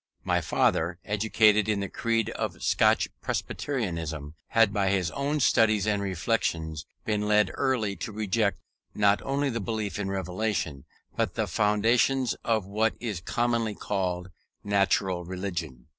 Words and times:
My 0.23 0.41
father, 0.41 0.97
educated 1.05 1.69
in 1.69 1.79
the 1.79 1.87
creed 1.87 2.31
of 2.31 2.63
Scotch 2.63 3.07
Presbyterianism, 3.21 4.33
had 4.47 4.73
by 4.73 4.89
his 4.89 5.11
own 5.11 5.39
studies 5.39 5.85
and 5.85 6.01
reflections 6.01 6.87
been 7.05 7.21
early 7.21 7.89
led 7.91 7.99
to 7.99 8.11
reject 8.11 8.57
not 8.95 9.21
only 9.21 9.51
the 9.51 9.59
belief 9.59 9.99
in 9.99 10.09
Revelation, 10.09 10.85
but 11.15 11.35
the 11.35 11.45
foundations 11.45 12.33
of 12.43 12.65
what 12.65 12.95
is 12.99 13.21
commonly 13.21 13.75
called 13.75 14.31
Natural 14.63 15.23
Religion. 15.23 15.85